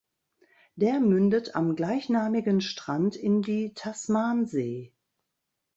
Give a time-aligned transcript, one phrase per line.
[0.75, 4.93] Der mündet am gleichnamigen Strand in die Tasmansee.